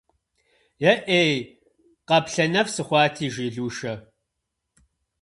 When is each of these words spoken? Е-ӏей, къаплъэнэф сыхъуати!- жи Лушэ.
Е-ӏей, 0.91 1.33
къаплъэнэф 2.07 2.67
сыхъуати!- 2.75 3.31
жи 3.33 3.47
Лушэ. 3.55 3.93